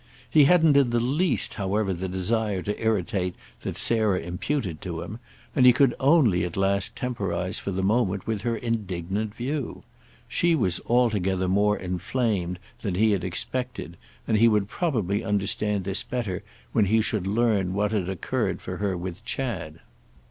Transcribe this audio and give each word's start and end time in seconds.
He 0.27 0.45
hadn't 0.45 0.75
in 0.77 0.89
the 0.89 0.99
least 0.99 1.53
however 1.53 1.93
the 1.93 2.09
desire 2.09 2.63
to 2.63 2.83
irritate 2.83 3.35
that 3.61 3.77
Sarah 3.77 4.19
imputed 4.19 4.81
to 4.81 5.01
him, 5.03 5.19
and 5.55 5.63
he 5.63 5.73
could 5.73 5.93
only 5.99 6.43
at 6.43 6.57
last 6.57 6.95
temporise, 6.95 7.59
for 7.59 7.69
the 7.69 7.83
moment, 7.83 8.25
with 8.25 8.41
her 8.41 8.57
indignant 8.57 9.35
view. 9.35 9.83
She 10.27 10.55
was 10.55 10.81
altogether 10.87 11.47
more 11.47 11.77
inflamed 11.77 12.57
than 12.81 12.95
he 12.95 13.11
had 13.11 13.23
expected, 13.23 13.95
and 14.27 14.37
he 14.37 14.47
would 14.47 14.67
probably 14.67 15.23
understand 15.23 15.83
this 15.83 16.01
better 16.01 16.41
when 16.71 16.85
he 16.85 17.03
should 17.03 17.27
learn 17.27 17.75
what 17.75 17.91
had 17.91 18.09
occurred 18.09 18.59
for 18.59 18.77
her 18.77 18.97
with 18.97 19.23
Chad. 19.23 19.81